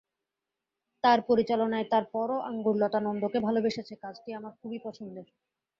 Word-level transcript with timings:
তাঁর 1.03 1.19
পরিচালনায় 1.21 1.87
তার 1.91 2.05
পরও 2.13 2.37
আঙ্গুরলতা 2.49 2.99
নন্দকে 3.01 3.39
ভালোবেসেছে 3.39 3.93
কাজটি 4.03 4.29
আমার 4.33 4.53
খুবই 4.59 4.79
পছন্দের। 4.83 5.27